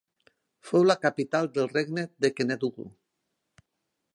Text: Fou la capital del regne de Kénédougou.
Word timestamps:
Fou 0.69 0.85
la 0.91 0.95
capital 1.03 1.49
del 1.57 1.69
regne 1.73 2.07
de 2.25 2.33
Kénédougou. 2.39 2.89